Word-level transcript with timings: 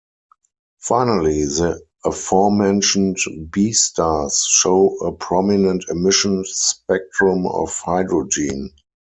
Finally, 0.79 1.45
the 1.45 1.79
aforementioned 2.05 3.17
Be 3.51 3.71
stars 3.71 4.43
show 4.49 4.97
a 5.01 5.11
prominent 5.11 5.85
emission 5.89 6.43
spectrum 6.43 7.45
of 7.45 7.69
hydrogen. 7.85 8.71